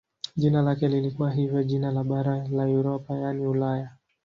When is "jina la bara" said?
1.63-2.47